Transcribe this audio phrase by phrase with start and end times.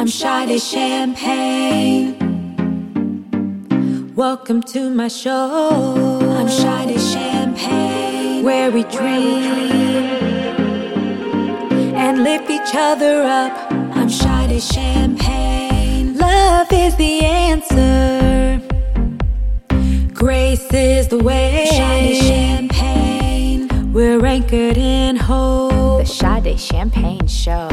[0.00, 2.16] I'm Sade Champagne.
[4.16, 6.16] Welcome to my show.
[6.38, 8.42] I'm Sade Champagne.
[8.42, 10.06] Where we dream
[11.94, 13.52] and lift each other up.
[13.94, 16.16] I'm Sade Champagne.
[16.16, 18.58] Love is the answer.
[20.14, 21.66] Grace is the way.
[21.72, 23.92] Sade Champagne.
[23.92, 25.69] We're anchored in hope.
[26.10, 27.68] Sade Champagne Show.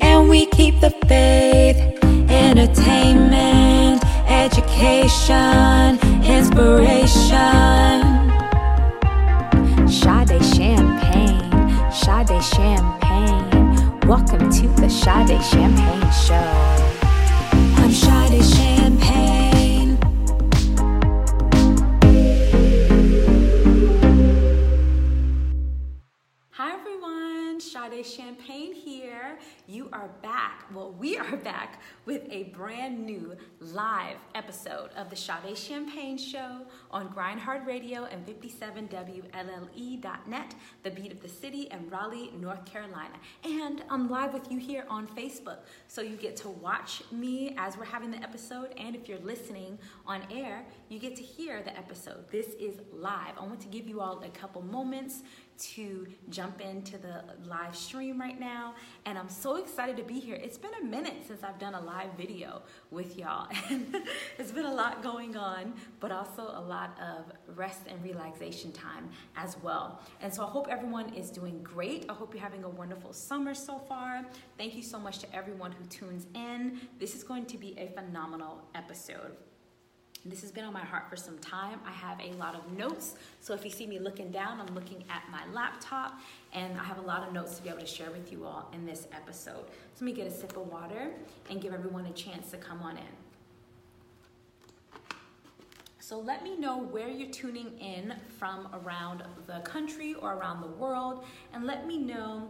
[0.00, 1.76] And we keep the faith,
[2.30, 7.10] entertainment, education, inspiration.
[9.86, 11.92] Sade Champagne.
[11.92, 14.00] Sade Champagne.
[14.08, 16.91] Welcome to the Sade Champagne Show.
[29.72, 30.66] You are back.
[30.74, 36.62] Well, we are back with a brand new live episode of the Sade Champagne Show
[36.90, 43.14] on Grindhard Radio and 57WLLE.net, the beat of the city in Raleigh, North Carolina.
[43.44, 45.58] And I'm live with you here on Facebook.
[45.86, 48.74] So you get to watch me as we're having the episode.
[48.76, 52.28] And if you're listening on air, you get to hear the episode.
[52.30, 53.38] This is live.
[53.38, 55.22] I want to give you all a couple moments
[55.58, 58.74] to jump into the live stream right now.
[59.04, 60.34] And I'm so excited to be here.
[60.34, 63.48] It's been a minute since I've done a live video with y'all.
[63.70, 63.96] And
[64.38, 69.08] it's been a lot going on, but also a lot of rest and relaxation time
[69.36, 70.00] as well.
[70.20, 72.06] And so I hope everyone is doing great.
[72.08, 74.24] I hope you're having a wonderful summer so far.
[74.58, 76.80] Thank you so much to everyone who tunes in.
[76.98, 79.36] This is going to be a phenomenal episode.
[80.24, 81.80] This has been on my heart for some time.
[81.84, 83.16] I have a lot of notes.
[83.40, 86.20] So if you see me looking down, I'm looking at my laptop
[86.52, 88.70] and I have a lot of notes to be able to share with you all
[88.72, 89.64] in this episode.
[89.94, 91.10] So let me get a sip of water
[91.50, 93.04] and give everyone a chance to come on in.
[95.98, 100.66] So let me know where you're tuning in from around the country or around the
[100.66, 102.48] world and let me know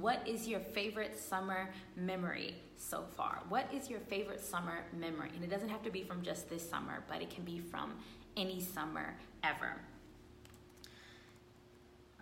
[0.00, 3.42] what is your favorite summer memory so far?
[3.48, 5.30] What is your favorite summer memory?
[5.34, 7.94] And it doesn't have to be from just this summer, but it can be from
[8.36, 9.76] any summer ever.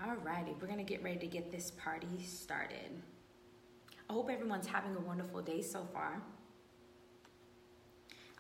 [0.02, 2.90] Alrighty, we're gonna get ready to get this party started.
[4.10, 6.20] I hope everyone's having a wonderful day so far.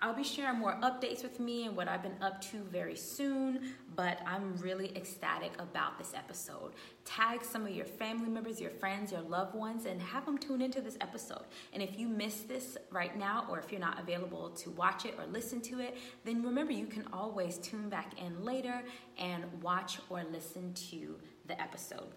[0.00, 3.74] I'll be sharing more updates with me and what I've been up to very soon,
[3.94, 6.72] but I'm really ecstatic about this episode.
[7.04, 10.60] Tag some of your family members, your friends, your loved ones, and have them tune
[10.60, 11.44] into this episode.
[11.72, 15.14] And if you missed this right now, or if you're not available to watch it
[15.16, 18.82] or listen to it, then remember you can always tune back in later
[19.16, 22.08] and watch or listen to the episode.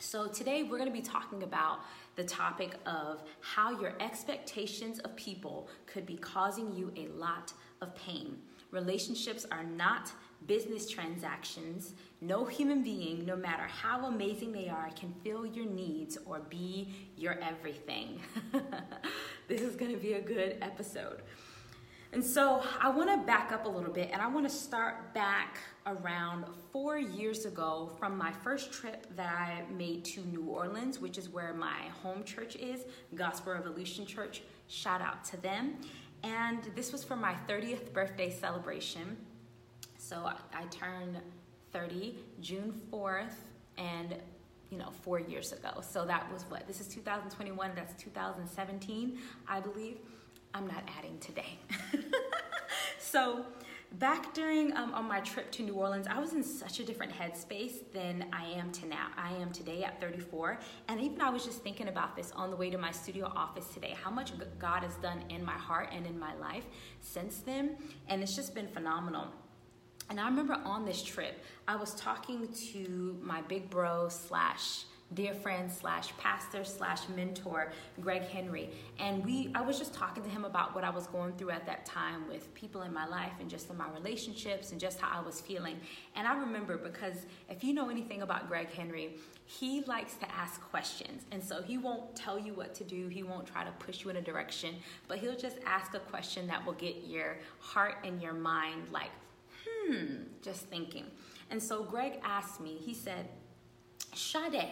[0.00, 1.80] So, today we're going to be talking about
[2.14, 7.94] the topic of how your expectations of people could be causing you a lot of
[7.96, 8.38] pain.
[8.70, 10.12] Relationships are not
[10.46, 11.94] business transactions.
[12.20, 16.94] No human being, no matter how amazing they are, can fill your needs or be
[17.16, 18.20] your everything.
[19.48, 21.22] this is going to be a good episode.
[22.12, 25.12] And so I want to back up a little bit and I want to start
[25.12, 31.00] back around four years ago from my first trip that I made to New Orleans,
[31.00, 32.84] which is where my home church is,
[33.14, 34.42] Gospel Revolution Church.
[34.68, 35.76] Shout out to them.
[36.22, 39.16] And this was for my 30th birthday celebration.
[39.96, 41.18] So I, I turned
[41.72, 43.34] 30 June 4th
[43.76, 44.16] and
[44.70, 45.80] you know, four years ago.
[45.80, 46.66] So that was what?
[46.66, 49.18] This is 2021, that's 2017,
[49.48, 49.98] I believe.
[50.54, 51.58] I'm not adding today.
[52.98, 53.46] so,
[53.92, 57.12] back during um, on my trip to New Orleans, I was in such a different
[57.12, 59.08] headspace than I am to now.
[59.16, 62.56] I am today at 34, and even I was just thinking about this on the
[62.56, 63.96] way to my studio office today.
[64.02, 66.64] How much God has done in my heart and in my life
[67.00, 67.76] since then,
[68.08, 69.26] and it's just been phenomenal.
[70.10, 74.84] And I remember on this trip, I was talking to my big bro slash
[75.14, 78.70] dear friend slash pastor slash mentor greg henry.
[78.98, 81.66] And we i was just talking to him about what i was going through at
[81.66, 85.20] that time with people in my life and just in my relationships and just how
[85.20, 85.76] i was feeling.
[86.14, 89.14] And i remember because if you know anything about greg henry
[89.50, 91.24] he likes to ask questions.
[91.32, 93.08] And so he won't tell you what to do.
[93.08, 94.74] He won't try to push you in a direction.
[95.08, 99.10] But he'll just ask a question that will get your heart and your mind like
[99.66, 101.06] hmm just thinking.
[101.50, 103.26] And so greg asked me he said
[104.14, 104.68] Sade,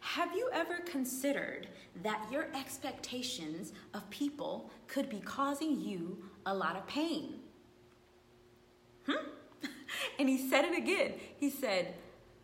[0.00, 1.68] have you ever considered
[2.02, 7.40] that your expectations of people could be causing you a lot of pain?
[9.06, 9.26] Hmm?
[10.18, 11.14] And he said it again.
[11.36, 11.94] He said,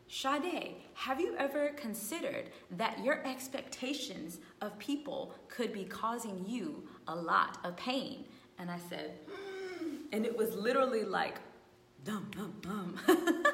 [0.08, 7.14] Sade, Have you ever considered that your expectations of people could be causing you a
[7.14, 8.24] lot of pain?
[8.58, 11.36] And I said, "Hmm." and it was literally like,
[12.04, 13.00] dum, dum, dum.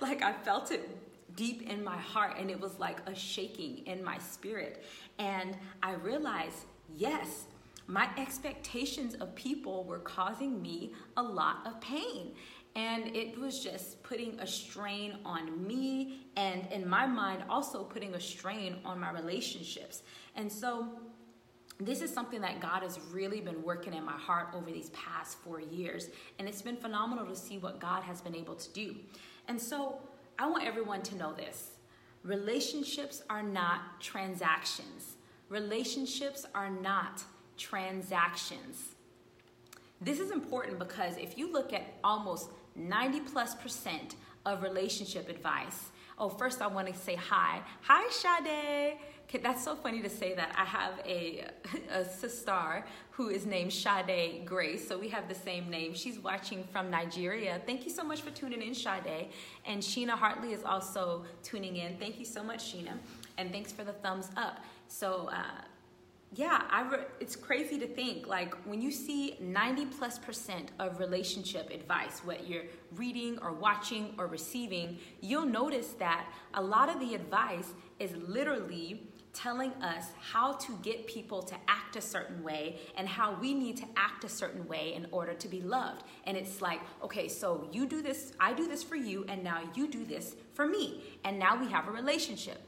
[0.00, 0.88] like I felt it
[1.36, 4.84] deep in my heart and it was like a shaking in my spirit.
[5.18, 6.64] And I realized,
[6.94, 7.44] yes,
[7.86, 12.32] my expectations of people were causing me a lot of pain.
[12.74, 18.14] And it was just putting a strain on me, and in my mind, also putting
[18.14, 20.02] a strain on my relationships.
[20.36, 20.88] And so,
[21.78, 25.38] this is something that God has really been working in my heart over these past
[25.38, 26.08] four years.
[26.38, 28.94] And it's been phenomenal to see what God has been able to do.
[29.48, 30.00] And so
[30.42, 31.70] I want everyone to know this
[32.24, 35.14] relationships are not transactions,
[35.48, 37.22] relationships are not
[37.56, 38.96] transactions.
[40.00, 45.90] This is important because if you look at almost 90 plus percent of relationship advice,
[46.18, 47.60] oh, first I want to say hi.
[47.82, 48.98] Hi, Sade.
[49.40, 50.54] That's so funny to say that.
[50.56, 51.46] I have a,
[51.90, 55.94] a sister who is named Sade Grace, so we have the same name.
[55.94, 57.60] She's watching from Nigeria.
[57.64, 59.28] Thank you so much for tuning in, Sade.
[59.64, 61.96] And Sheena Hartley is also tuning in.
[61.96, 62.92] Thank you so much, Sheena.
[63.38, 64.60] And thanks for the thumbs up.
[64.88, 65.42] So, uh,
[66.34, 70.98] yeah, I re- it's crazy to think like when you see 90 plus percent of
[70.98, 72.64] relationship advice, what you're
[72.96, 79.02] reading or watching or receiving, you'll notice that a lot of the advice is literally
[79.32, 83.76] telling us how to get people to act a certain way and how we need
[83.78, 86.04] to act a certain way in order to be loved.
[86.24, 89.62] And it's like, okay, so you do this, I do this for you, and now
[89.74, 91.02] you do this for me.
[91.24, 92.60] And now we have a relationship.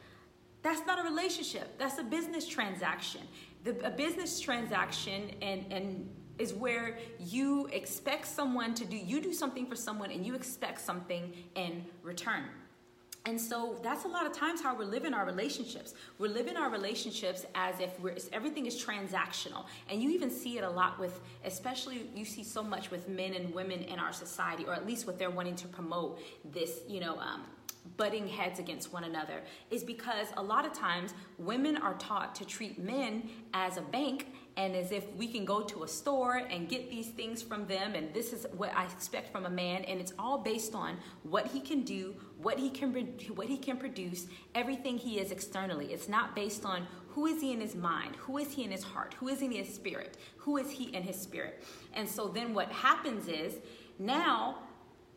[0.62, 3.20] That's not a relationship, that's a business transaction
[3.64, 6.08] the, a business transaction and, and
[6.38, 10.80] is where you expect someone to do, you do something for someone and you expect
[10.80, 12.44] something in return.
[13.26, 15.94] And so that's a lot of times how we're living our relationships.
[16.18, 19.64] We're living our relationships as if we're everything is transactional.
[19.88, 23.32] And you even see it a lot with especially you see so much with men
[23.32, 27.00] and women in our society or at least what they're wanting to promote this, you
[27.00, 27.44] know, um,
[27.96, 32.44] butting heads against one another is because a lot of times women are taught to
[32.44, 36.68] treat men as a bank and as if we can go to a store and
[36.68, 40.00] get these things from them and this is what I expect from a man and
[40.00, 42.92] it's all based on what he can do, what he can
[43.34, 45.92] what he can produce, everything he is externally.
[45.92, 48.82] It's not based on who is he in his mind, who is he in his
[48.82, 51.62] heart, who is he in his spirit, who is he in his spirit.
[51.92, 53.54] And so then what happens is
[53.98, 54.58] now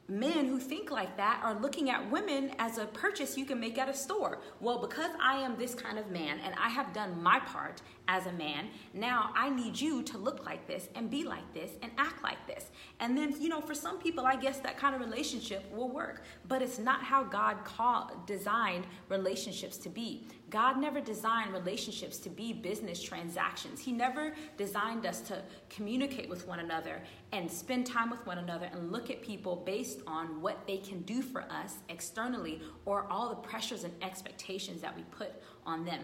[0.10, 3.78] men who think like that are looking at women as a purchase you can make
[3.78, 4.40] at a store.
[4.62, 8.26] Well, because I am this kind of man and I have done my part as
[8.26, 11.92] a man, now I need you to look like this and be like this and
[11.98, 12.72] act like this.
[13.00, 16.24] And then, you know, for some people, I guess that kind of relationship will work,
[16.48, 20.26] but it's not how God called, designed relationships to be.
[20.50, 23.82] God never designed relationships to be business transactions.
[23.82, 27.02] He never designed us to communicate with one another
[27.34, 31.02] and spend time with one another and look at people based on what they can
[31.02, 35.34] do for us externally or all the pressures and expectations that we put
[35.66, 36.02] on them.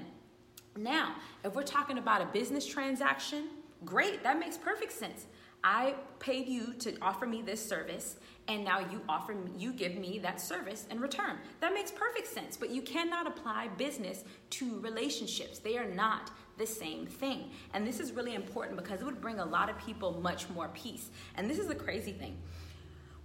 [0.75, 3.47] Now, if we're talking about a business transaction,
[3.85, 5.27] great, that makes perfect sense.
[5.63, 8.17] I paid you to offer me this service,
[8.47, 11.37] and now you offer me, you give me that service in return.
[11.61, 15.59] That makes perfect sense, but you cannot apply business to relationships.
[15.59, 17.49] They are not the same thing.
[17.73, 20.69] And this is really important because it would bring a lot of people much more
[20.73, 21.09] peace.
[21.35, 22.37] And this is the crazy thing.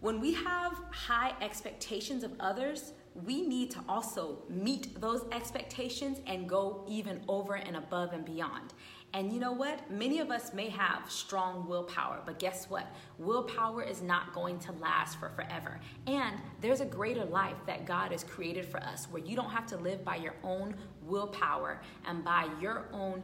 [0.00, 2.92] When we have high expectations of others,
[3.26, 8.74] we need to also meet those expectations and go even over and above and beyond.
[9.14, 9.90] And you know what?
[9.90, 12.86] Many of us may have strong willpower, but guess what?
[13.18, 15.80] Willpower is not going to last for forever.
[16.06, 19.66] And there's a greater life that God has created for us where you don't have
[19.68, 23.22] to live by your own willpower and by your own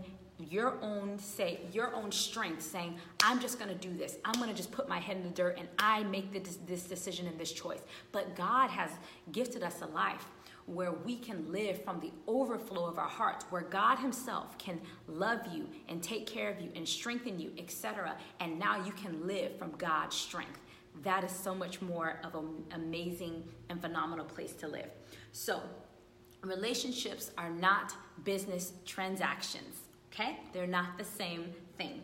[0.51, 4.49] your own say your own strength saying i'm just going to do this i'm going
[4.49, 7.39] to just put my head in the dirt and i make this, this decision and
[7.39, 8.91] this choice but god has
[9.31, 10.27] gifted us a life
[10.67, 15.41] where we can live from the overflow of our hearts, where God Himself can love
[15.53, 18.17] you and take care of you and strengthen you, etc.
[18.41, 20.61] And now you can live from God's strength.
[21.03, 24.89] That is so much more of an amazing and phenomenal place to live.
[25.33, 25.61] So,
[26.43, 29.81] relationships are not business transactions,
[30.13, 30.39] okay?
[30.53, 32.03] They're not the same thing.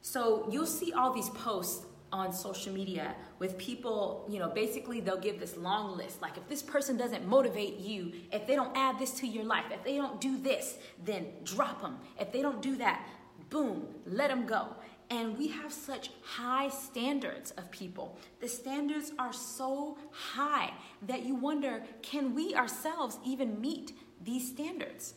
[0.00, 5.18] So, you'll see all these posts on social media with people, you know, basically they'll
[5.18, 6.22] give this long list.
[6.22, 9.64] Like, if this person doesn't motivate you, if they don't add this to your life,
[9.72, 11.98] if they don't do this, then drop them.
[12.20, 13.04] If they don't do that,
[13.50, 14.68] boom, let them go.
[15.10, 18.16] And we have such high standards of people.
[18.40, 23.92] The standards are so high that you wonder can we ourselves even meet
[24.22, 25.14] these standards?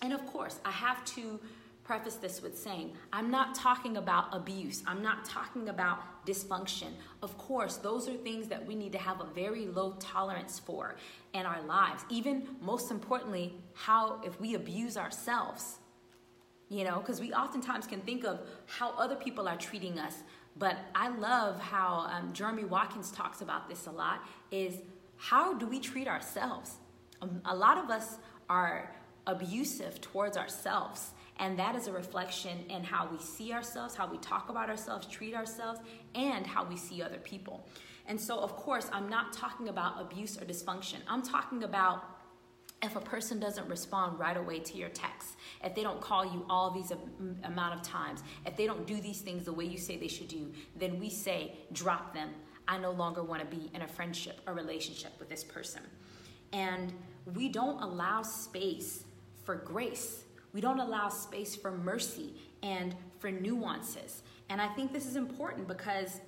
[0.00, 1.40] And of course, I have to
[1.84, 6.92] preface this with saying I'm not talking about abuse, I'm not talking about dysfunction.
[7.22, 10.96] Of course, those are things that we need to have a very low tolerance for
[11.32, 12.04] in our lives.
[12.08, 15.78] Even most importantly, how if we abuse ourselves,
[16.68, 20.22] you know, because we oftentimes can think of how other people are treating us.
[20.56, 24.20] But I love how um, Jeremy Watkins talks about this a lot
[24.50, 24.76] is
[25.16, 26.76] how do we treat ourselves?
[27.20, 28.16] Um, a lot of us
[28.48, 28.94] are
[29.26, 31.10] abusive towards ourselves.
[31.42, 35.08] And that is a reflection in how we see ourselves, how we talk about ourselves,
[35.08, 35.80] treat ourselves,
[36.14, 37.66] and how we see other people.
[38.06, 40.98] And so, of course, I'm not talking about abuse or dysfunction.
[41.08, 42.04] I'm talking about
[42.80, 45.30] if a person doesn't respond right away to your text,
[45.64, 46.92] if they don't call you all these
[47.42, 50.28] amount of times, if they don't do these things the way you say they should
[50.28, 52.30] do, then we say, drop them.
[52.68, 55.82] I no longer want to be in a friendship or relationship with this person.
[56.52, 56.92] And
[57.34, 59.02] we don't allow space
[59.42, 60.22] for grace.
[60.52, 64.22] We don't allow space for mercy and for nuances.
[64.48, 66.20] And I think this is important because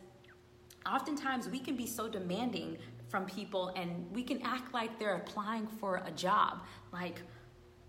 [0.86, 2.78] oftentimes we can be so demanding
[3.08, 6.62] from people and we can act like they're applying for a job.
[6.92, 7.20] Like,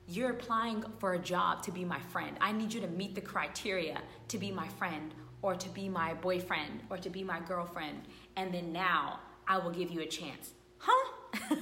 [0.08, 2.38] you're applying for a job to be my friend.
[2.40, 6.14] I need you to meet the criteria to be my friend or to be my
[6.14, 8.02] boyfriend or to be my girlfriend.
[8.36, 10.52] And then now I will give you a chance.
[10.78, 11.12] Huh?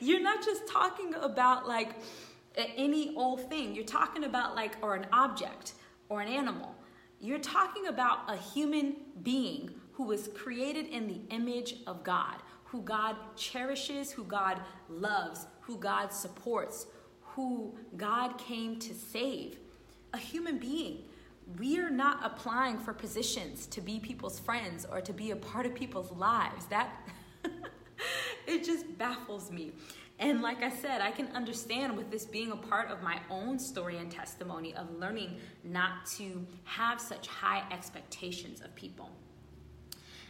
[0.00, 1.94] you're not just talking about like
[2.56, 3.74] any old thing.
[3.74, 5.74] You're talking about like, or an object
[6.08, 6.74] or an animal.
[7.20, 12.80] You're talking about a human being who was created in the image of God, who
[12.82, 16.86] God cherishes, who God loves, who God supports,
[17.20, 19.58] who God came to save.
[20.14, 21.04] A human being.
[21.58, 25.66] We are not applying for positions to be people's friends or to be a part
[25.66, 26.66] of people's lives.
[26.66, 26.90] That
[28.46, 29.72] it just baffles me.
[30.20, 33.58] And like I said, I can understand with this being a part of my own
[33.58, 39.10] story and testimony of learning not to have such high expectations of people.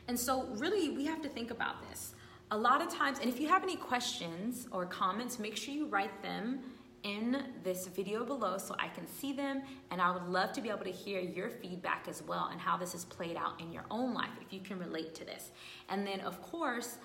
[0.07, 2.15] And so, really, we have to think about this.
[2.53, 5.87] A lot of times, and if you have any questions or comments, make sure you
[5.87, 6.61] write them
[7.03, 9.63] in this video below so I can see them.
[9.91, 12.77] And I would love to be able to hear your feedback as well and how
[12.77, 15.51] this has played out in your own life if you can relate to this.
[15.89, 16.99] And then, of course,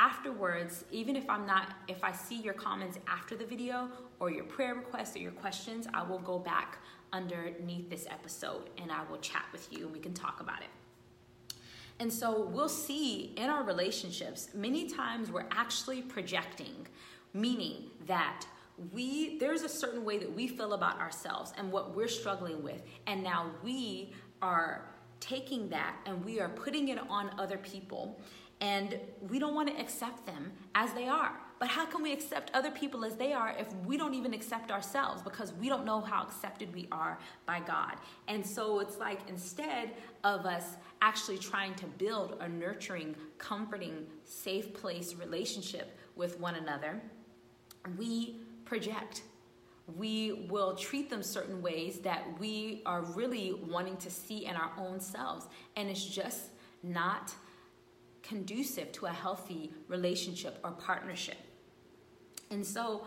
[0.00, 3.88] afterwards, even if I'm not, if I see your comments after the video
[4.18, 6.78] or your prayer requests or your questions, I will go back
[7.12, 11.54] underneath this episode and I will chat with you and we can talk about it.
[11.98, 16.86] And so we'll see in our relationships, many times we're actually projecting,
[17.34, 18.46] meaning that
[18.94, 22.82] we there's a certain way that we feel about ourselves and what we're struggling with
[23.06, 24.86] and now we are
[25.20, 28.18] taking that and we are putting it on other people
[28.60, 28.98] and
[29.28, 31.32] we don't want to accept them as they are.
[31.58, 34.70] But how can we accept other people as they are if we don't even accept
[34.70, 37.96] ourselves because we don't know how accepted we are by God?
[38.28, 39.90] And so it's like instead
[40.24, 47.00] of us actually trying to build a nurturing, comforting, safe place relationship with one another,
[47.98, 49.22] we project.
[49.96, 54.70] We will treat them certain ways that we are really wanting to see in our
[54.78, 55.46] own selves.
[55.76, 56.50] And it's just
[56.82, 57.34] not
[58.30, 61.36] conducive to a healthy relationship or partnership.
[62.52, 63.02] And so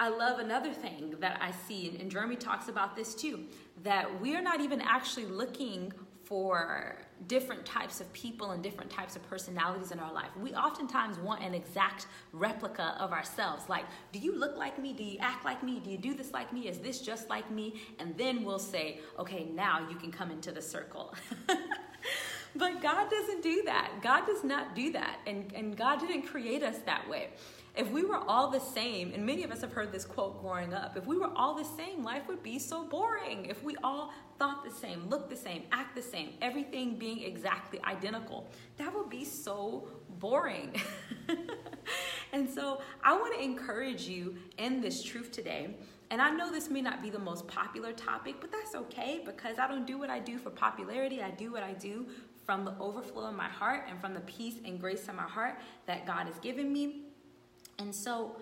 [0.00, 3.44] I love another thing that I see, and Jeremy talks about this too,
[3.82, 5.92] that we are not even actually looking
[6.24, 10.30] for different types of people and different types of personalities in our life.
[10.40, 13.68] We oftentimes want an exact replica of ourselves.
[13.68, 14.94] Like, do you look like me?
[14.94, 15.80] Do you act like me?
[15.84, 16.68] Do you do this like me?
[16.68, 17.82] Is this just like me?
[17.98, 21.14] And then we'll say, okay, now you can come into the circle.
[22.54, 23.90] But God doesn't do that.
[24.02, 25.20] God does not do that.
[25.26, 27.30] And, and God didn't create us that way.
[27.74, 30.74] If we were all the same, and many of us have heard this quote growing
[30.74, 33.46] up, if we were all the same, life would be so boring.
[33.46, 37.80] If we all thought the same, looked the same, act the same, everything being exactly
[37.84, 40.74] identical, that would be so boring.
[42.32, 45.74] and so I want to encourage you in this truth today.
[46.10, 49.58] And I know this may not be the most popular topic, but that's okay because
[49.58, 51.22] I don't do what I do for popularity.
[51.22, 52.04] I do what I do
[52.44, 55.58] from the overflow of my heart and from the peace and grace in my heart
[55.86, 57.02] that God has given me.
[57.78, 58.36] And so,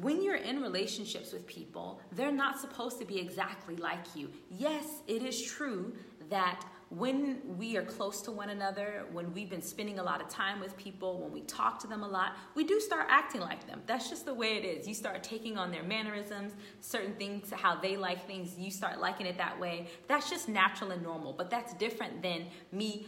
[0.00, 4.30] when you're in relationships with people, they're not supposed to be exactly like you.
[4.50, 5.94] Yes, it is true
[6.30, 6.64] that
[6.96, 10.60] when we are close to one another, when we've been spending a lot of time
[10.60, 13.80] with people, when we talk to them a lot, we do start acting like them.
[13.86, 14.86] That's just the way it is.
[14.86, 19.24] You start taking on their mannerisms, certain things, how they like things, you start liking
[19.24, 19.86] it that way.
[20.06, 23.06] That's just natural and normal, but that's different than me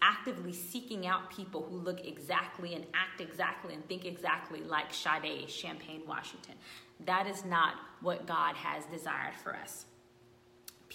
[0.00, 5.50] actively seeking out people who look exactly and act exactly and think exactly like Sade
[5.50, 6.54] Champagne, Washington.
[7.04, 9.84] That is not what God has desired for us.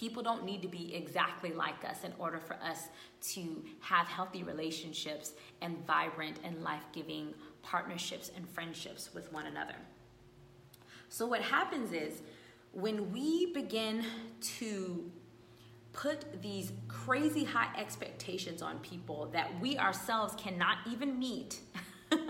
[0.02, 2.88] People don't need to be exactly like us in order for us
[3.34, 7.32] to have healthy relationships and vibrant and life giving
[7.62, 9.76] partnerships and friendships with one another.
[11.08, 12.22] So, what happens is
[12.72, 14.04] when we begin
[14.58, 15.08] to
[15.92, 21.60] put these crazy high expectations on people that we ourselves cannot even meet,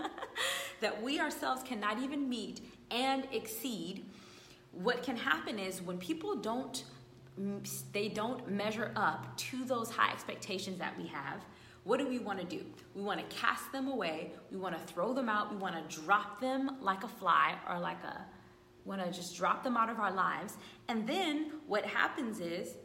[0.79, 2.61] that we ourselves cannot even meet
[2.91, 4.05] and exceed,
[4.73, 6.83] what can happen is when people don't
[7.91, 11.43] they don't measure up to those high expectations that we have,
[11.83, 12.63] what do we want to do?
[12.95, 14.31] We want to cast them away.
[14.51, 15.51] We want to throw them out.
[15.51, 18.25] We want to drop them like a fly or like a,
[18.85, 20.57] want to just drop them out of our lives.
[20.87, 22.77] And then what happens is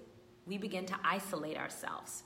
[0.46, 2.24] we begin to isolate ourselves.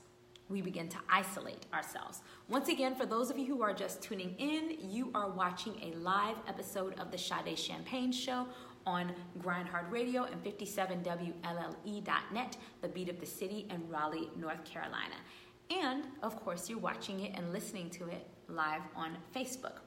[0.49, 2.21] We begin to isolate ourselves.
[2.49, 5.95] Once again, for those of you who are just tuning in, you are watching a
[5.97, 8.47] live episode of the Sade Champagne Show
[8.85, 15.15] on Grindhard Radio and 57WLLE.net, the beat of the city in Raleigh, North Carolina.
[15.71, 19.79] And of course, you're watching it and listening to it live on Facebook.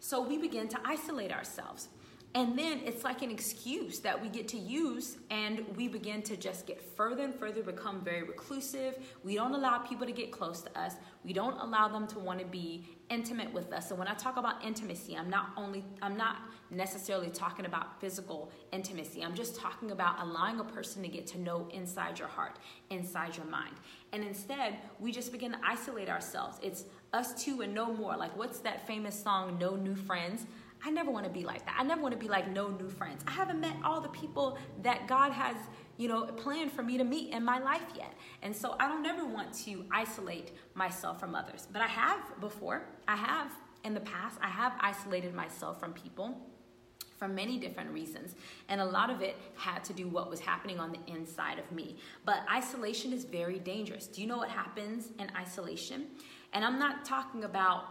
[0.00, 1.88] So we begin to isolate ourselves.
[2.36, 6.36] And then it's like an excuse that we get to use, and we begin to
[6.36, 8.98] just get further and further, become very reclusive.
[9.22, 10.94] We don't allow people to get close to us.
[11.24, 13.88] We don't allow them to want to be intimate with us.
[13.88, 16.38] So when I talk about intimacy, I'm not only I'm not
[16.70, 19.22] necessarily talking about physical intimacy.
[19.22, 22.56] I'm just talking about allowing a person to get to know inside your heart,
[22.90, 23.76] inside your mind.
[24.12, 26.58] And instead, we just begin to isolate ourselves.
[26.62, 28.16] It's us two and no more.
[28.16, 30.46] Like what's that famous song No New Friends?
[30.86, 31.76] I never want to be like that.
[31.78, 33.24] I never want to be like no new friends.
[33.26, 35.56] I haven't met all the people that God has,
[35.96, 38.12] you know, planned for me to meet in my life yet.
[38.42, 41.66] And so I don't ever want to isolate myself from others.
[41.72, 42.82] But I have before.
[43.08, 43.50] I have
[43.84, 44.38] in the past.
[44.42, 46.36] I have isolated myself from people
[47.16, 48.34] for many different reasons.
[48.68, 51.72] And a lot of it had to do what was happening on the inside of
[51.72, 51.96] me.
[52.26, 54.06] But isolation is very dangerous.
[54.06, 56.08] Do you know what happens in isolation?
[56.52, 57.84] And I'm not talking about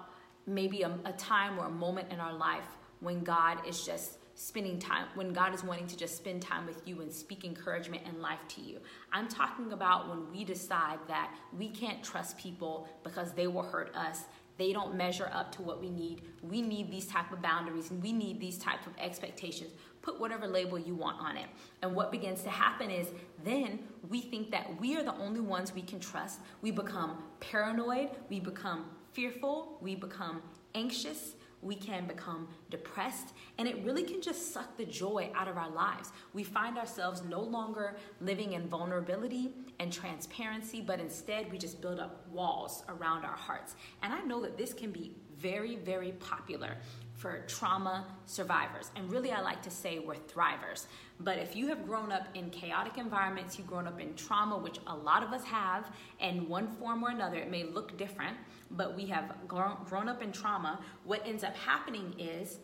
[0.46, 2.68] maybe a, a time or a moment in our life
[3.04, 6.82] when God is just spending time, when God is wanting to just spend time with
[6.88, 8.80] you and speak encouragement and life to you.
[9.12, 13.96] I'm talking about when we decide that we can't trust people because they will hurt
[13.96, 14.24] us.
[14.58, 16.24] They don't measure up to what we need.
[16.42, 19.72] We need these type of boundaries and we need these type of expectations.
[20.02, 21.48] Put whatever label you want on it.
[21.82, 23.08] And what begins to happen is
[23.44, 26.40] then we think that we are the only ones we can trust.
[26.62, 30.42] We become paranoid, we become fearful, we become
[30.76, 35.58] anxious, we can become depressed, and it really can just suck the joy out of
[35.58, 36.12] our lives.
[36.34, 42.00] We find ourselves no longer living in vulnerability and transparency, but instead we just build
[42.00, 43.76] up walls around our hearts.
[44.02, 46.78] And I know that this can be very, very popular
[47.16, 48.92] for trauma survivors.
[48.96, 50.88] And really, I like to say we're thrivers.
[51.20, 54.80] But if you have grown up in chaotic environments, you've grown up in trauma, which
[54.88, 58.36] a lot of us have, in one form or another, it may look different,
[58.74, 60.80] but we have grown, up in trauma.
[61.04, 62.60] What ends up happening is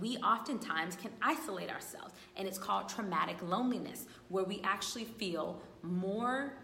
[0.00, 6.54] we oftentimes can isolate ourselves, and it's called traumatic loneliness, where we actually feel more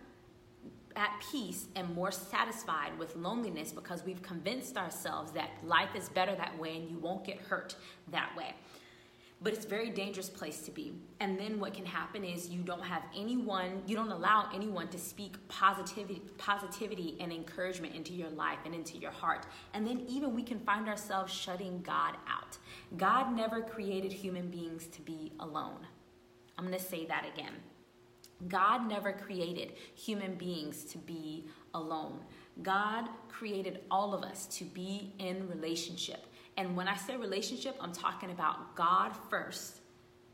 [0.96, 6.34] at peace and more satisfied with loneliness because we've convinced ourselves that life is better
[6.36, 7.74] that way and you won't get hurt
[8.12, 8.54] that way.
[9.44, 10.94] But it's very dangerous place to be.
[11.20, 14.98] And then what can happen is you don't have anyone, you don't allow anyone to
[14.98, 19.44] speak positivity, positivity and encouragement into your life and into your heart.
[19.74, 22.56] And then even we can find ourselves shutting God out.
[22.96, 25.86] God never created human beings to be alone.
[26.56, 27.52] I'm going to say that again.
[28.48, 32.18] God never created human beings to be alone.
[32.62, 36.26] God created all of us to be in relationship.
[36.56, 39.80] And when I say relationship, I'm talking about God first.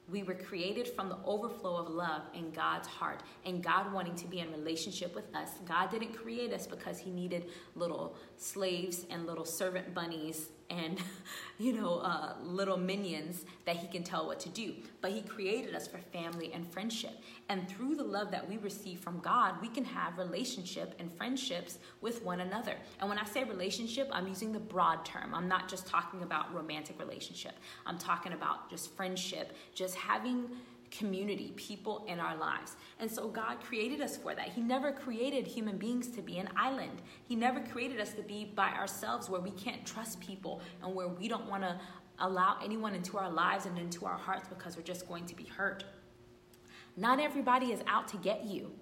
[0.08, 4.26] We were created from the overflow of love in God's heart and God wanting to
[4.26, 5.50] be in relationship with us.
[5.66, 10.98] God didn't create us because He needed little slaves and little servant bunnies and
[11.58, 14.74] you know uh, little minions that he can tell what to do.
[15.00, 17.20] But he created us for family and friendship.
[17.48, 21.78] And through the love that we receive from god we can have relationship and friendships
[22.00, 22.76] with one another.
[23.00, 25.34] And when i say relationship i'm using the broad term.
[25.34, 27.52] I'm not just talking about romantic relationship.
[27.86, 30.48] I'm talking about just friendship just having
[30.90, 32.76] community, people in our lives.
[32.98, 34.48] And so God created us for that.
[34.48, 37.02] He never created human beings to be an island.
[37.24, 41.08] He never created us to be by ourselves where we can't trust people and where
[41.08, 41.78] we don't want to
[42.18, 45.44] allow anyone into our lives and into our hearts because we're just going to be
[45.44, 45.84] hurt.
[46.96, 48.72] Not everybody is out to get you.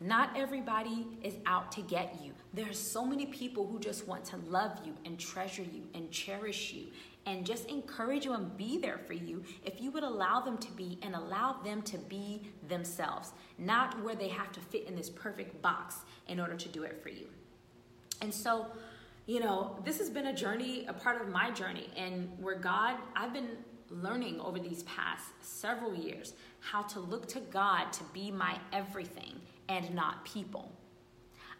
[0.00, 2.32] Not everybody is out to get you.
[2.52, 6.10] There are so many people who just want to love you and treasure you and
[6.10, 6.88] cherish you
[7.24, 10.70] and just encourage you and be there for you if you would allow them to
[10.72, 15.08] be and allow them to be themselves, not where they have to fit in this
[15.08, 15.96] perfect box
[16.28, 17.26] in order to do it for you.
[18.20, 18.66] And so,
[19.24, 22.96] you know, this has been a journey, a part of my journey, and where God,
[23.16, 23.56] I've been
[23.90, 29.40] learning over these past several years how to look to God to be my everything
[29.68, 30.72] and not people.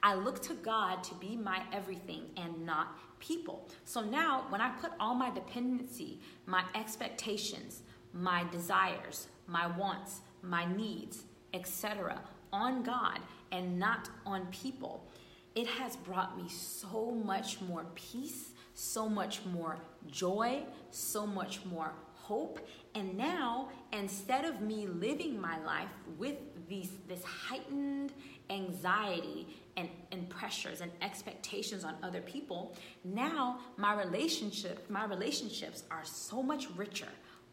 [0.03, 3.69] I look to God to be my everything and not people.
[3.85, 10.65] So now, when I put all my dependency, my expectations, my desires, my wants, my
[10.77, 12.21] needs, etc.,
[12.53, 13.19] on God
[13.53, 15.05] and not on people,
[15.55, 21.93] it has brought me so much more peace, so much more joy, so much more
[22.27, 22.67] hope.
[22.95, 26.37] And now, instead of me living my life with
[26.69, 28.13] these, this heightened
[28.51, 36.05] anxiety and, and pressures and expectations on other people, now my relationship, my relationships are
[36.05, 37.13] so much richer.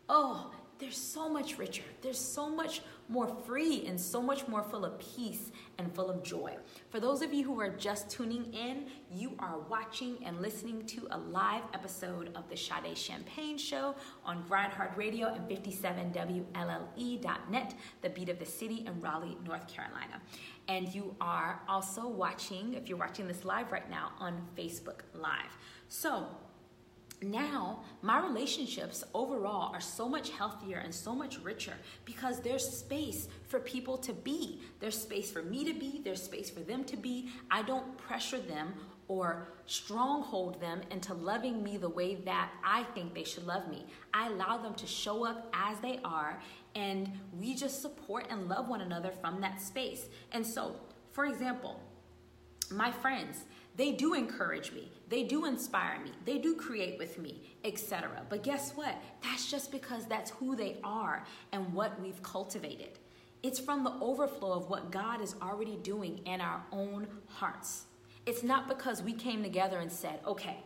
[0.10, 1.84] Oh, they're so much richer.
[2.02, 6.24] They're so much more free and so much more full of peace and full of
[6.24, 6.56] joy.
[6.90, 11.08] For those of you who are just tuning in, you are watching and listening to
[11.12, 18.30] a live episode of the Sade Champagne Show on Grindhard Radio and 57WLLE.net, the beat
[18.30, 20.22] of the city in Raleigh, North Carolina.
[20.68, 25.58] And you are also watching, if you're watching this live right now, on Facebook Live.
[25.90, 26.28] So,
[27.24, 31.74] now my relationships overall are so much healthier and so much richer
[32.06, 34.62] because there's space for people to be.
[34.80, 37.30] There's space for me to be, there's space for them to be.
[37.50, 38.74] I don't pressure them
[39.08, 43.86] or stronghold them into loving me the way that I think they should love me.
[44.14, 46.42] I allow them to show up as they are
[46.76, 50.08] and we just support and love one another from that space.
[50.32, 50.76] And so,
[51.12, 51.80] for example,
[52.72, 53.44] my friends,
[53.76, 54.92] they do encourage me.
[55.10, 56.12] They do inspire me.
[56.26, 58.24] They do create with me, etc.
[58.30, 58.96] But guess what?
[59.24, 63.00] That's just because that's who they are and what we've cultivated.
[63.42, 67.86] It's from the overflow of what God is already doing in our own hearts.
[68.26, 70.64] It's not because we came together and said, okay,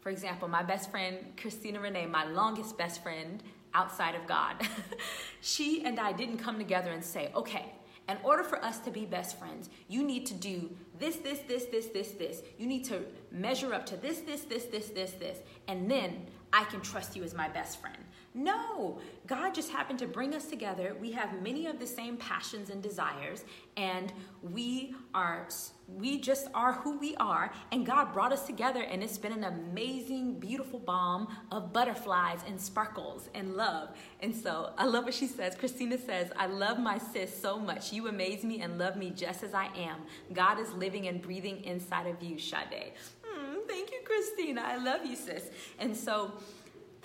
[0.00, 3.42] for example, my best friend, Christina Renee, my longest best friend
[3.74, 4.54] outside of God,
[5.40, 7.72] she and I didn't come together and say, okay,
[8.08, 11.64] in order for us to be best friends, you need to do this, this, this,
[11.64, 12.42] this, this, this.
[12.58, 15.38] You need to measure up to this, this, this, this, this, this.
[15.66, 17.98] And then I can trust you as my best friend.
[18.36, 20.94] No, God just happened to bring us together.
[21.00, 23.44] We have many of the same passions and desires,
[23.78, 25.48] and we are
[25.88, 29.44] we just are who we are, and God brought us together, and it's been an
[29.44, 33.90] amazing, beautiful balm of butterflies and sparkles and love.
[34.20, 35.54] And so I love what she says.
[35.54, 37.92] Christina says, I love my sis so much.
[37.92, 40.00] You amaze me and love me just as I am.
[40.34, 42.92] God is living and breathing inside of you, Sade.
[43.24, 44.62] Mm, thank you, Christina.
[44.64, 45.50] I love you, sis.
[45.78, 46.32] And so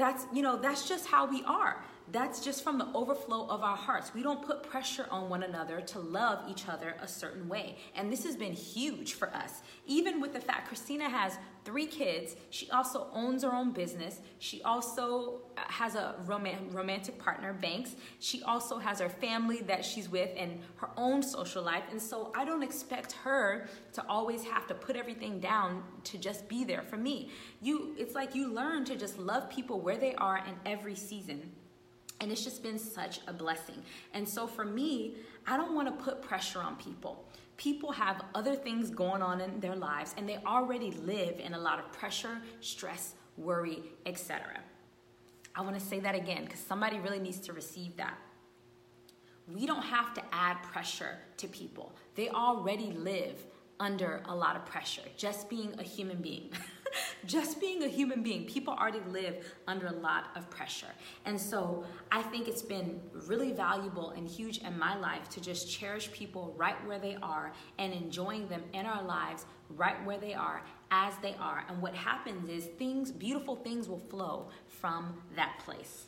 [0.01, 1.77] that's, you know, that's just how we are.
[2.11, 4.13] That's just from the overflow of our hearts.
[4.13, 7.77] We don't put pressure on one another to love each other a certain way.
[7.95, 9.61] And this has been huge for us.
[9.85, 14.19] Even with the fact Christina has three kids, she also owns her own business.
[14.39, 17.95] She also uh, has a rom- romantic partner, Banks.
[18.19, 21.83] She also has her family that she's with and her own social life.
[21.91, 26.49] And so I don't expect her to always have to put everything down to just
[26.49, 27.31] be there for me.
[27.61, 31.51] You it's like you learn to just love people where they are in every season.
[32.21, 33.83] And it's just been such a blessing.
[34.13, 35.15] And so for me,
[35.47, 37.25] I don't want to put pressure on people.
[37.57, 41.59] People have other things going on in their lives and they already live in a
[41.59, 44.61] lot of pressure, stress, worry, etc.
[45.55, 48.17] I want to say that again because somebody really needs to receive that.
[49.47, 51.91] We don't have to add pressure to people.
[52.15, 53.43] They already live
[53.79, 56.51] under a lot of pressure, just being a human being.
[57.25, 60.93] just being a human being, people already live under a lot of pressure.
[61.25, 65.69] And so I think it's been really valuable and huge in my life to just
[65.69, 70.33] cherish people right where they are and enjoying them in our lives right where they
[70.33, 71.65] are as they are.
[71.69, 76.07] And what happens is things, beautiful things will flow from that place.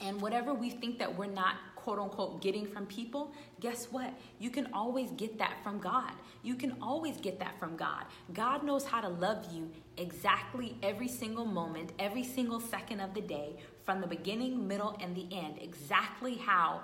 [0.00, 4.12] And whatever we think that we're not quote unquote getting from people, guess what?
[4.40, 6.10] You can always get that from God.
[6.42, 8.06] You can always get that from God.
[8.34, 13.20] God knows how to love you exactly every single moment, every single second of the
[13.20, 16.80] day, from the beginning, middle, and the end, exactly how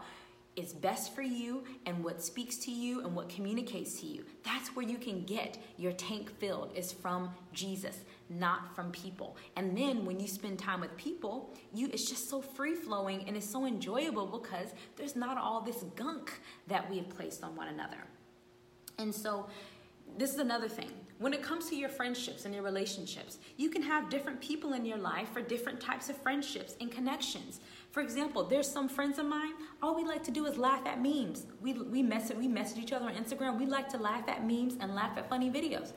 [0.54, 4.24] is best for you and what speaks to you and what communicates to you.
[4.44, 7.98] That's where you can get your tank filled is from Jesus,
[8.38, 9.36] not from people.
[9.56, 13.36] And then when you spend time with people, you it's just so free flowing and
[13.36, 17.68] it's so enjoyable because there's not all this gunk that we have placed on one
[17.68, 17.98] another.
[18.98, 19.48] And so
[20.18, 20.90] this is another thing.
[21.18, 24.84] When it comes to your friendships and your relationships, you can have different people in
[24.84, 27.60] your life for different types of friendships and connections.
[27.92, 31.00] For example, there's some friends of mine, all we like to do is laugh at
[31.00, 31.46] memes.
[31.60, 33.58] We, we, message, we message each other on Instagram.
[33.58, 35.92] We like to laugh at memes and laugh at funny videos.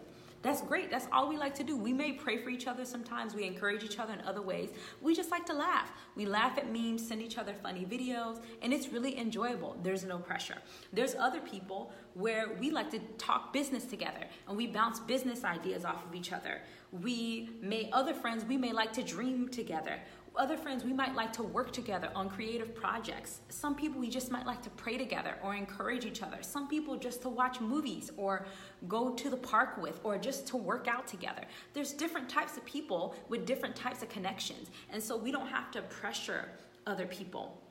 [0.45, 0.91] That's great.
[0.91, 1.75] That's all we like to do.
[1.75, 3.34] We may pray for each other sometimes.
[3.34, 4.69] We encourage each other in other ways.
[5.01, 5.91] We just like to laugh.
[6.15, 9.75] We laugh at memes, send each other funny videos, and it's really enjoyable.
[9.81, 10.60] There's no pressure.
[10.93, 15.84] There's other people where we like to talk business together and we bounce business ideas
[15.84, 16.62] off of each other.
[16.91, 19.99] We may, other friends, we may like to dream together
[20.38, 23.41] other friends, we might like to work together on creative projects.
[23.50, 26.38] Some people, we just might like to pray together or encourage each other.
[26.41, 28.45] Some people, just to watch movies or
[28.88, 31.43] go to the park with or just to work out together.
[31.74, 34.69] There's different types of people with different types of connections.
[34.91, 36.50] And so we don't have to pressure
[36.88, 37.62] other people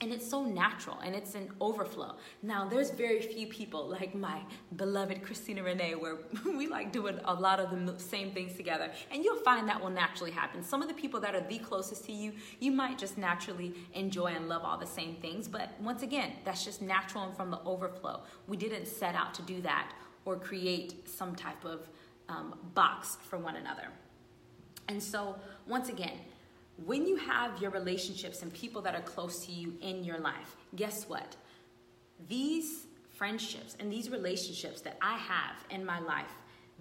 [0.00, 2.14] and it's so natural and it's an overflow.
[2.42, 4.40] Now, there's very few people like my
[4.76, 9.22] beloved Christina Renee where we like doing a lot of the same things together, and
[9.22, 10.62] you'll find that will naturally happen.
[10.62, 14.28] Some of the people that are the closest to you, you might just naturally enjoy
[14.28, 17.60] and love all the same things, but once again, that's just natural and from the
[17.64, 18.22] overflow.
[18.46, 19.92] We didn't set out to do that
[20.24, 21.88] or create some type of
[22.28, 23.88] um, box for one another.
[24.88, 25.36] And so,
[25.66, 26.18] once again,
[26.84, 30.56] when you have your relationships and people that are close to you in your life,
[30.76, 31.36] guess what?
[32.28, 36.32] These friendships and these relationships that I have in my life,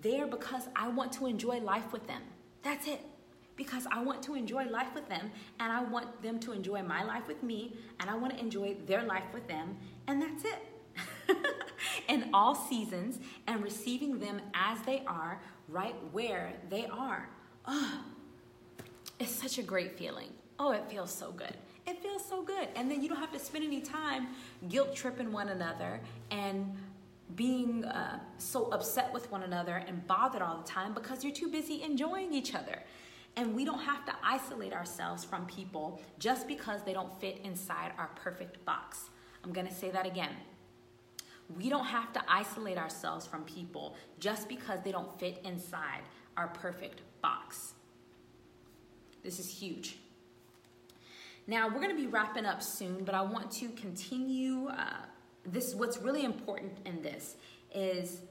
[0.01, 2.21] they are because I want to enjoy life with them.
[2.61, 3.01] That's it.
[3.55, 7.03] Because I want to enjoy life with them and I want them to enjoy my
[7.03, 11.37] life with me and I want to enjoy their life with them, and that's it.
[12.07, 17.29] in all seasons and receiving them as they are, right where they are.
[17.65, 18.03] Oh,
[19.19, 20.29] it's such a great feeling.
[20.57, 21.53] Oh, it feels so good.
[21.85, 22.67] It feels so good.
[22.75, 24.27] And then you don't have to spend any time
[24.67, 26.01] guilt tripping one another
[26.31, 26.75] and
[27.35, 31.49] being uh, so upset with one another and bothered all the time because you're too
[31.49, 32.79] busy enjoying each other.
[33.35, 37.91] And we don't have to isolate ourselves from people just because they don't fit inside
[37.97, 39.09] our perfect box.
[39.43, 40.35] I'm gonna say that again.
[41.57, 46.01] We don't have to isolate ourselves from people just because they don't fit inside
[46.37, 47.73] our perfect box.
[49.23, 49.97] This is huge.
[51.47, 54.67] Now, we're going to be wrapping up soon, but I want to continue.
[54.67, 54.93] Uh,
[55.45, 57.37] this what's really important in this
[57.73, 58.21] is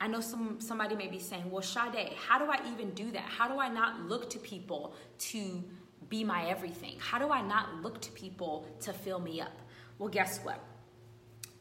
[0.00, 3.22] I know some somebody may be saying, "Well, Sade, how do I even do that?
[3.22, 5.62] How do I not look to people to
[6.08, 6.96] be my everything?
[6.98, 9.58] How do I not look to people to fill me up?"
[9.98, 10.64] Well, guess what?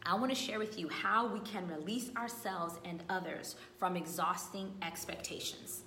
[0.03, 4.71] I want to share with you how we can release ourselves and others from exhausting
[4.81, 5.83] expectations.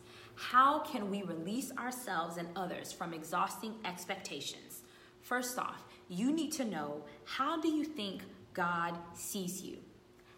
[0.50, 4.83] How can we release ourselves and others from exhausting expectations?
[5.20, 9.78] First off, you need to know how do you think God sees you?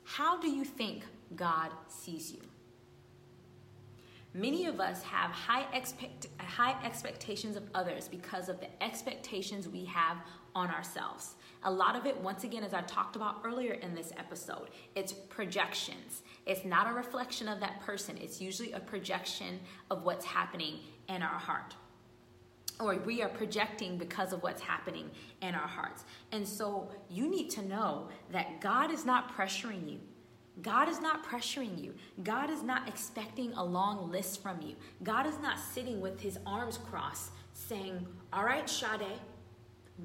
[0.05, 2.40] How do you think God sees you?
[4.37, 9.85] Many of us have high, expect, high expectations of others because of the expectations we
[9.85, 10.16] have
[10.57, 11.37] on ourselves.
[11.62, 15.12] A lot of it, once again, as I talked about earlier in this episode, it's
[15.12, 16.23] projections.
[16.47, 21.23] It's not a reflection of that person, it's usually a projection of what's happening in
[21.23, 21.77] our heart.
[22.81, 25.11] Or we are projecting because of what's happening
[25.42, 26.05] in our hearts.
[26.33, 30.01] And so you need to know that God is not pressuring you.
[30.62, 31.95] God is not pressuring you.
[32.23, 34.77] God is not expecting a long list from you.
[35.03, 39.19] God is not sitting with his arms crossed saying, All right, Sade,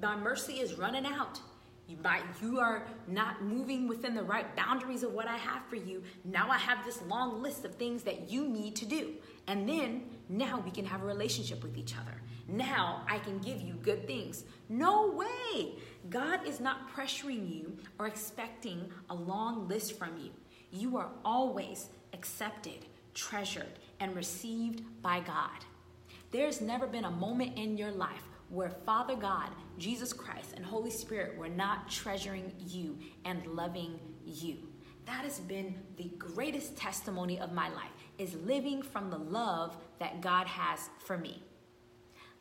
[0.01, 1.39] my mercy is running out.
[1.87, 1.97] You,
[2.41, 6.03] you are not moving within the right boundaries of what I have for you.
[6.23, 9.15] Now I have this long list of things that you need to do.
[9.47, 12.21] And then now we can have a relationship with each other.
[12.47, 14.43] Now I can give you good things.
[14.69, 15.73] No way.
[16.09, 20.31] God is not pressuring you or expecting a long list from you.
[20.71, 25.65] You are always accepted, treasured, and received by God.
[26.31, 30.89] There's never been a moment in your life where Father God, Jesus Christ, and Holy
[30.89, 34.57] Spirit were not treasuring you and loving you.
[35.05, 40.21] That has been the greatest testimony of my life is living from the love that
[40.21, 41.43] God has for me.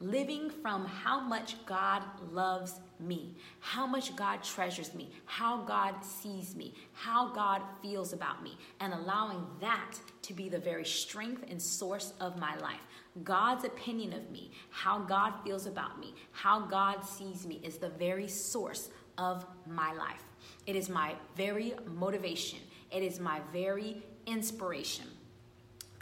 [0.00, 6.54] Living from how much God loves me, how much God treasures me, how God sees
[6.54, 11.60] me, how God feels about me, and allowing that to be the very strength and
[11.60, 12.80] source of my life.
[13.24, 17.88] God's opinion of me, how God feels about me, how God sees me is the
[17.88, 20.22] very source of my life.
[20.66, 22.60] It is my very motivation,
[22.92, 25.06] it is my very inspiration.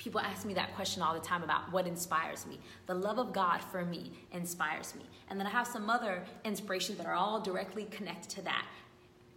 [0.07, 2.61] People ask me that question all the time about what inspires me.
[2.87, 5.03] The love of God for me inspires me.
[5.29, 8.65] And then I have some other inspirations that are all directly connected to that.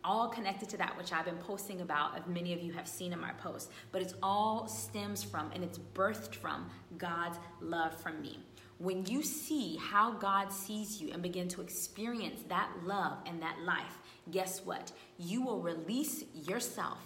[0.03, 3.13] All connected to that, which I've been posting about, if many of you have seen
[3.13, 3.71] in my posts.
[3.91, 8.37] But it's all stems from and it's birthed from God's love for me.
[8.77, 13.57] When you see how God sees you and begin to experience that love and that
[13.65, 13.97] life,
[14.29, 14.91] guess what?
[15.17, 16.99] You will release yourself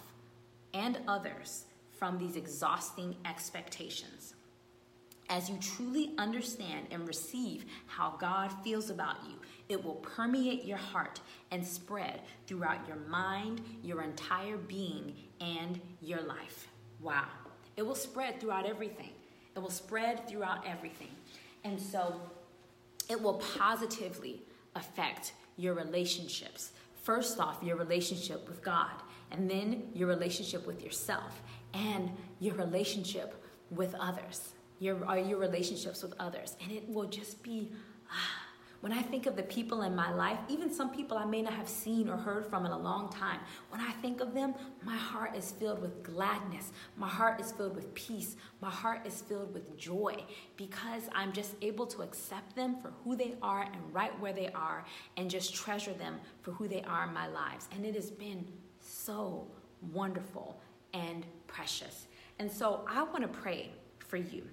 [0.74, 1.64] and others
[1.96, 4.34] from these exhausting expectations.
[5.30, 9.36] As you truly understand and receive how God feels about you,
[9.68, 16.20] it will permeate your heart and spread throughout your mind, your entire being, and your
[16.20, 16.68] life.
[17.00, 17.26] Wow.
[17.76, 19.10] It will spread throughout everything.
[19.56, 21.10] It will spread throughout everything.
[21.64, 22.20] And so
[23.08, 24.42] it will positively
[24.74, 26.72] affect your relationships.
[27.02, 28.92] First off, your relationship with God,
[29.34, 31.42] and then your relationship with yourself,
[31.72, 33.34] and your relationship
[33.70, 36.56] with others, your, or your relationships with others.
[36.62, 37.72] And it will just be,
[38.10, 38.42] ah,
[38.80, 41.54] when I think of the people in my life, even some people I may not
[41.54, 44.96] have seen or heard from in a long time, when I think of them, my
[44.96, 46.70] heart is filled with gladness.
[46.96, 48.36] My heart is filled with peace.
[48.60, 50.22] My heart is filled with joy
[50.56, 54.48] because I'm just able to accept them for who they are and right where they
[54.48, 54.84] are
[55.16, 57.68] and just treasure them for who they are in my lives.
[57.72, 58.46] And it has been
[58.84, 59.46] so
[59.92, 60.60] wonderful
[60.92, 62.06] and precious.
[62.38, 64.44] And so I want to pray for you.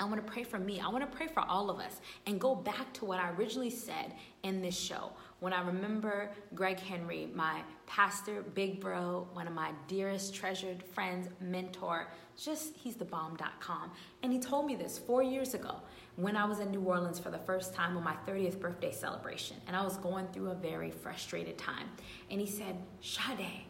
[0.00, 0.80] I want to pray for me.
[0.80, 3.70] I want to pray for all of us and go back to what I originally
[3.70, 5.10] said in this show.
[5.40, 11.28] When I remember Greg Henry, my pastor, big bro, one of my dearest, treasured friends,
[11.40, 13.90] mentor, just he's the bomb.com.
[14.22, 15.76] And he told me this four years ago
[16.14, 19.56] when I was in New Orleans for the first time on my 30th birthday celebration.
[19.66, 21.88] And I was going through a very frustrated time.
[22.30, 23.64] And he said, Sade,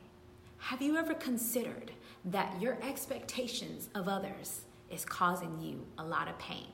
[0.59, 1.93] have you ever considered
[2.27, 6.67] that your expectations of others is causing you a lot of pain.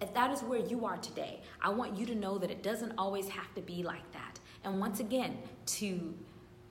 [0.00, 2.92] If that is where you are today, I want you to know that it doesn't
[2.98, 4.38] always have to be like that.
[4.64, 6.14] And once again, to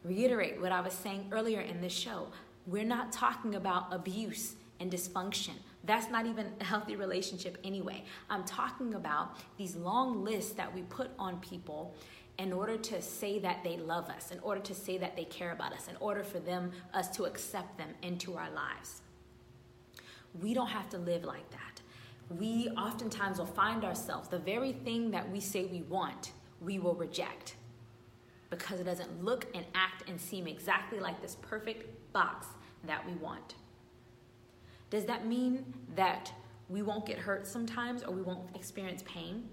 [0.04, 2.28] reiterate what I was saying earlier in this show,
[2.66, 5.54] we're not talking about abuse and dysfunction.
[5.84, 8.04] That's not even a healthy relationship anyway.
[8.30, 11.94] I'm talking about these long lists that we put on people
[12.38, 15.52] in order to say that they love us, in order to say that they care
[15.52, 19.02] about us, in order for them us to accept them into our lives.
[20.42, 21.82] We don't have to live like that.
[22.30, 26.96] We oftentimes will find ourselves the very thing that we say we want, we will
[26.96, 27.56] reject
[28.58, 32.48] because it doesn't look and act and seem exactly like this perfect box
[32.86, 33.56] that we want.
[34.90, 36.32] Does that mean that
[36.70, 39.50] we won't get hurt sometimes or we won't experience pain?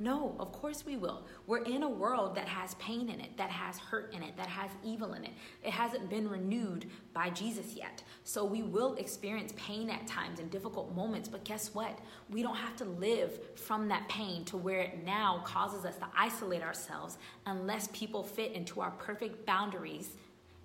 [0.00, 1.26] No, of course we will.
[1.46, 4.46] We're in a world that has pain in it, that has hurt in it, that
[4.46, 5.32] has evil in it.
[5.62, 8.02] It hasn't been renewed by Jesus yet.
[8.24, 11.98] So we will experience pain at times and difficult moments, but guess what?
[12.30, 16.06] We don't have to live from that pain to where it now causes us to
[16.16, 20.16] isolate ourselves unless people fit into our perfect boundaries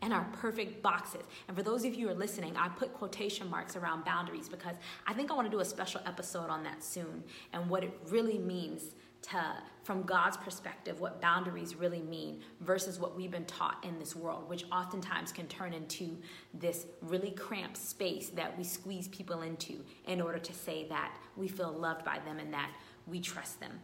[0.02, 1.24] and our perfect boxes.
[1.48, 4.76] And for those of you who are listening, I put quotation marks around boundaries because
[5.08, 7.92] I think I want to do a special episode on that soon and what it
[8.10, 8.92] really means
[9.28, 14.16] to, from God's perspective, what boundaries really mean versus what we've been taught in this
[14.16, 16.18] world, which oftentimes can turn into
[16.54, 21.48] this really cramped space that we squeeze people into in order to say that we
[21.48, 22.72] feel loved by them and that
[23.08, 23.80] we trust them.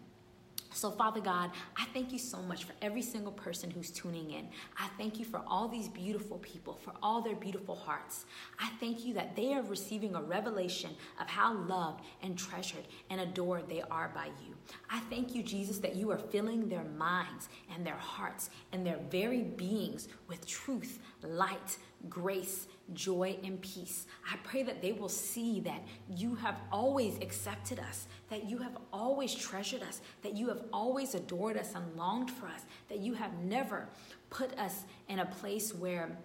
[0.73, 4.47] So, Father God, I thank you so much for every single person who's tuning in.
[4.77, 8.25] I thank you for all these beautiful people, for all their beautiful hearts.
[8.57, 13.19] I thank you that they are receiving a revelation of how loved and treasured and
[13.19, 14.55] adored they are by you.
[14.89, 18.99] I thank you, Jesus, that you are filling their minds and their hearts and their
[19.09, 21.77] very beings with truth, light,
[22.09, 24.05] grace, joy, and peace.
[24.31, 28.77] I pray that they will see that you have always accepted us, that you have
[28.91, 33.13] always treasured us, that you have always adored us and longed for us, that you
[33.13, 33.87] have never
[34.29, 36.17] put us in a place where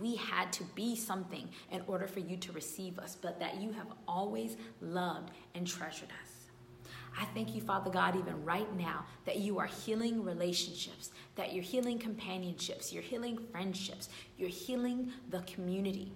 [0.00, 3.72] we had to be something in order for you to receive us, but that you
[3.72, 6.27] have always loved and treasured us.
[7.20, 11.64] I thank you, Father God, even right now, that you are healing relationships, that you're
[11.64, 16.12] healing companionships, you're healing friendships, you're healing the community.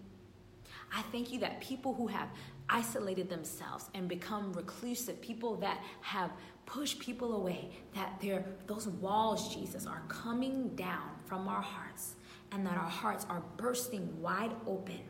[0.94, 2.28] I thank you that people who have
[2.68, 6.30] isolated themselves and become reclusive, people that have
[6.66, 8.22] pushed people away, that
[8.66, 12.14] those walls, Jesus, are coming down from our hearts
[12.52, 15.00] and that our hearts are bursting wide open,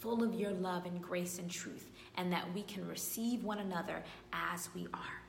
[0.00, 4.02] full of your love and grace and truth, and that we can receive one another
[4.32, 5.22] as we are.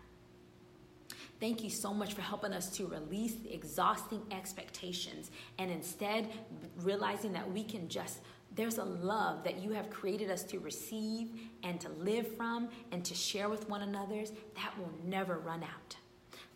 [1.39, 5.29] Thank you so much for helping us to release the exhausting expectations
[5.59, 6.29] and instead
[6.77, 8.19] realizing that we can just,
[8.55, 11.31] there's a love that you have created us to receive
[11.63, 14.23] and to live from and to share with one another
[14.55, 15.97] that will never run out.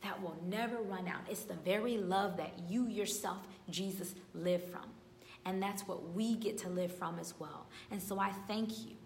[0.03, 1.21] That will never run out.
[1.29, 4.85] It's the very love that you yourself, Jesus, live from.
[5.43, 7.67] And that's what we get to live from as well.
[7.89, 8.96] And so I thank you.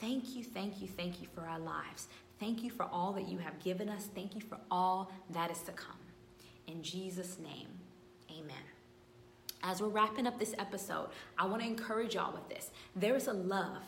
[0.00, 2.08] Thank you, thank you, thank you for our lives.
[2.38, 4.08] Thank you for all that you have given us.
[4.14, 5.98] Thank you for all that is to come.
[6.66, 7.68] In Jesus' name,
[8.30, 8.64] amen.
[9.62, 12.70] As we're wrapping up this episode, I want to encourage y'all with this.
[12.96, 13.82] There is a love,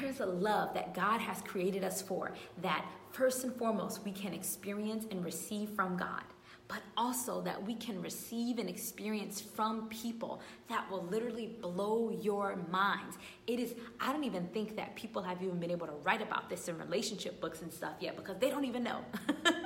[0.00, 2.32] there's a love that God has created us for
[2.62, 6.24] that first and foremost we can experience and receive from God
[6.68, 12.56] but also that we can receive and experience from people that will literally blow your
[12.70, 13.18] minds.
[13.46, 16.48] It is, I don't even think that people have even been able to write about
[16.48, 19.00] this in relationship books and stuff yet because they don't even know.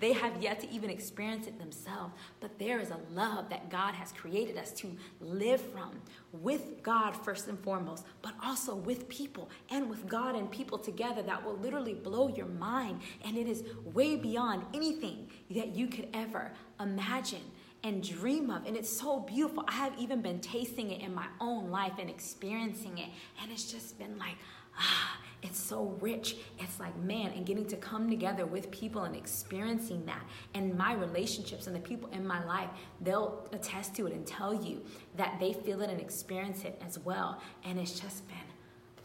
[0.00, 2.14] they have yet to even experience it themselves.
[2.40, 6.00] But there is a love that God has created us to live from
[6.32, 11.22] with God first and foremost, but also with people and with God and people together
[11.22, 13.00] that will literally blow your mind.
[13.24, 17.42] And it is way beyond anything that you could ever imagine
[17.84, 18.66] and dream of.
[18.66, 19.64] And it's so beautiful.
[19.68, 23.08] I have even been tasting it in my own life and experiencing it.
[23.40, 24.36] And it's just been like,
[24.76, 26.36] ah, it's so rich.
[26.58, 30.22] It's like, man, and getting to come together with people and experiencing that.
[30.54, 32.70] And my relationships and the people in my life,
[33.00, 34.82] they'll attest to it and tell you
[35.16, 37.40] that they feel it and experience it as well.
[37.64, 38.36] And it's just been,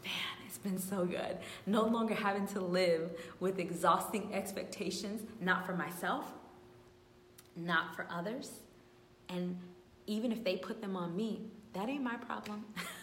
[0.02, 0.12] man,
[0.46, 1.38] it's been so good.
[1.66, 6.32] No longer having to live with exhausting expectations, not for myself,
[7.54, 8.50] not for others.
[9.28, 9.56] And
[10.06, 11.42] even if they put them on me,
[11.74, 12.64] that ain't my problem.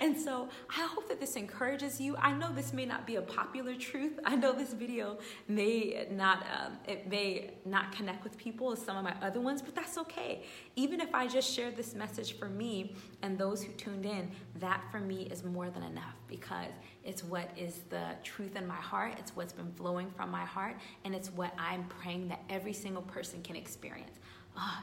[0.00, 2.16] And so I hope that this encourages you.
[2.16, 4.18] I know this may not be a popular truth.
[4.24, 8.96] I know this video may not um, it may not connect with people as some
[8.96, 10.42] of my other ones, but that's okay.
[10.74, 14.82] Even if I just share this message for me and those who tuned in, that
[14.90, 16.72] for me is more than enough because
[17.04, 19.16] it's what is the truth in my heart.
[19.18, 23.02] It's what's been flowing from my heart, and it's what I'm praying that every single
[23.02, 24.18] person can experience.
[24.56, 24.82] Oh,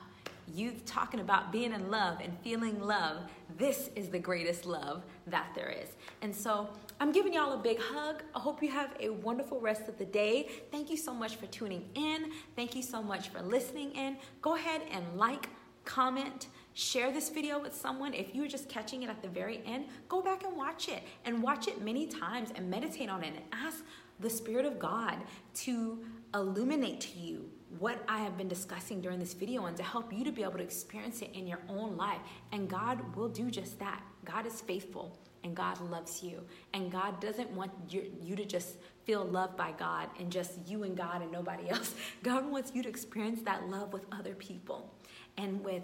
[0.53, 3.17] you talking about being in love and feeling love,
[3.57, 5.89] this is the greatest love that there is.
[6.21, 6.69] And so
[6.99, 8.23] I'm giving y'all a big hug.
[8.35, 10.49] I hope you have a wonderful rest of the day.
[10.71, 12.31] Thank you so much for tuning in.
[12.55, 14.17] Thank you so much for listening in.
[14.41, 15.49] Go ahead and like,
[15.85, 18.13] comment, share this video with someone.
[18.13, 21.03] If you were just catching it at the very end, go back and watch it
[21.25, 23.83] and watch it many times and meditate on it and ask
[24.19, 25.17] the Spirit of God
[25.53, 27.49] to illuminate to you
[27.79, 30.57] what I have been discussing during this video and to help you to be able
[30.57, 32.19] to experience it in your own life.
[32.51, 34.01] And God will do just that.
[34.25, 36.41] God is faithful and God loves you.
[36.73, 40.83] And God doesn't want you, you to just feel loved by God and just you
[40.83, 41.93] and God and nobody else.
[42.23, 44.93] God wants you to experience that love with other people
[45.37, 45.83] and with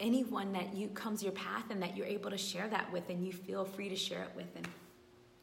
[0.00, 3.24] anyone that you comes your path and that you're able to share that with and
[3.24, 4.66] you feel free to share it with and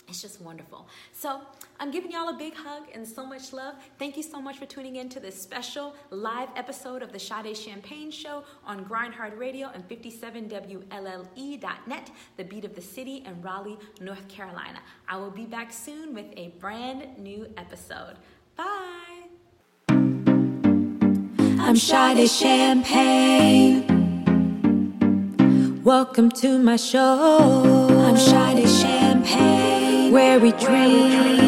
[0.08, 0.88] it's just wonderful.
[1.12, 1.42] So
[1.80, 3.76] I'm giving y'all a big hug and so much love.
[4.00, 7.58] Thank you so much for tuning in to this special live episode of the Sade
[7.58, 14.30] Champagne Show on Grindhard Radio and 57WLLE.net, the beat of the city in Raleigh, North
[14.30, 14.80] Carolina.
[15.10, 18.16] I will be back soon with a brand new episode.
[18.56, 18.94] Bye.
[21.60, 23.84] I'm Sade Champagne.
[25.84, 27.88] Welcome to my show.
[27.90, 29.67] I'm Sade Champagne
[30.12, 31.40] where we dream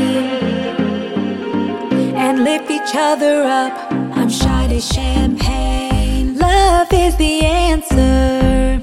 [2.15, 3.91] and lift each other up.
[3.91, 6.37] I'm Sade Champagne.
[6.37, 8.81] Love is the answer.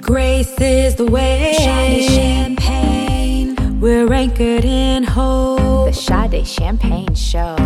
[0.00, 1.54] Grace is the way.
[1.58, 3.80] Sade Champagne.
[3.80, 5.86] We're anchored in hope.
[5.86, 7.56] The Sade Champagne Show.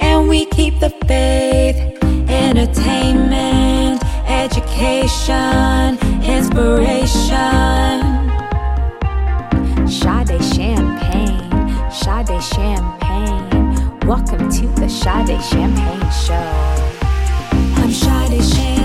[0.00, 1.76] And we keep the faith,
[2.28, 8.29] entertainment, education, inspiration.
[10.00, 11.50] Sade Champagne,
[11.90, 13.98] Sade Champagne.
[14.06, 16.34] Welcome to the Sade Champagne Show.
[17.76, 18.79] I'm Sade Champagne.